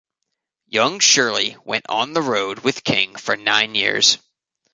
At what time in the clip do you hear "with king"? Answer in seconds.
2.63-3.15